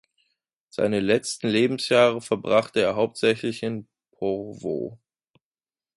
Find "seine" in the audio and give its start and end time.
0.69-0.99